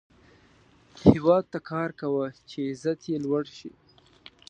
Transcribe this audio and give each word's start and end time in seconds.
هیواد 1.07 1.43
ته 1.51 1.59
کار 1.69 1.89
کوه، 1.99 2.25
چې 2.49 2.57
عزت 2.71 2.99
یې 3.09 3.17
لوړ 3.25 3.43
شي 3.57 3.71